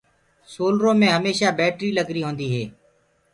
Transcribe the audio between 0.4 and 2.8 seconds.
سولرو مي هميشآ بيٽري لگري هوندي اي